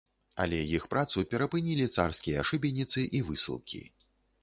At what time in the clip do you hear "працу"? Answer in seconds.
0.93-1.25